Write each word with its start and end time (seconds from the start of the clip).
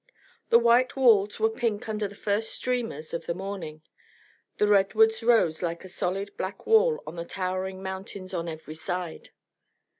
The 0.49 0.57
white 0.57 0.95
walls 0.95 1.39
were 1.39 1.47
pink 1.51 1.87
under 1.87 2.07
the 2.07 2.15
first 2.15 2.49
streamers 2.55 3.13
of 3.13 3.27
the 3.27 3.35
morning. 3.35 3.83
The 4.57 4.65
redwoods 4.65 5.21
rose 5.21 5.61
like 5.61 5.85
a 5.85 5.89
solid 5.89 6.35
black 6.37 6.65
wall 6.65 7.03
on 7.05 7.17
the 7.17 7.23
towering 7.23 7.83
mountains 7.83 8.33
on 8.33 8.49
every 8.49 8.73
side. 8.73 9.29